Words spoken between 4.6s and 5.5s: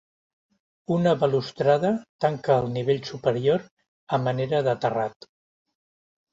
de terrat.